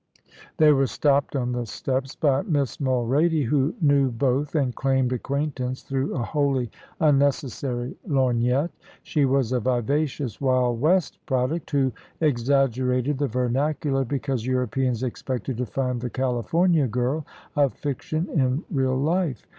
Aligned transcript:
They 0.57 0.71
were 0.73 0.87
stopped 0.87 1.35
on 1.35 1.51
the 1.51 1.67
steps 1.67 2.15
by 2.15 2.41
Miss 2.41 2.77
Mulrady, 2.77 3.45
"who 3.45 3.75
knew 3.79 4.09
both, 4.09 4.55
and 4.55 4.73
claimed 4.75 5.13
acquaintance 5.13 5.83
through 5.83 6.15
a 6.15 6.23
wholly 6.23 6.71
unnecessary 6.99 7.95
lorgnette. 8.07 8.71
She 9.03 9.25
was 9.25 9.51
a 9.51 9.59
vivacious 9.59 10.41
Wild 10.41 10.81
West 10.81 11.23
product, 11.27 11.69
who 11.69 11.91
exaggerated 12.19 13.19
the 13.19 13.27
vernacular, 13.27 14.03
because 14.03 14.43
Europeans 14.43 15.03
expected 15.03 15.57
to 15.57 15.67
find 15.67 16.01
the 16.01 16.09
Californian 16.09 16.89
girl 16.89 17.23
of 17.55 17.73
fiction 17.75 18.27
in 18.33 18.63
real 18.71 18.97
life. 18.97 19.45